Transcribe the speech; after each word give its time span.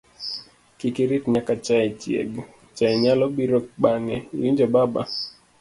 kik 0.77 0.95
irit 1.03 1.23
nyaka 1.33 1.53
chaye 1.65 1.89
chieg, 2.01 2.31
chaye 2.75 2.95
nyalo 3.03 3.25
biro 3.35 3.59
bang'e, 3.81 4.17
iwinjo 4.35 4.65
baba 4.73 5.01